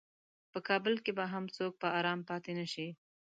[0.51, 2.87] په کابل کې به هم څوک په ارام پاتې نشي.